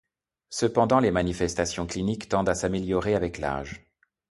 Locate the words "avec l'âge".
3.13-3.85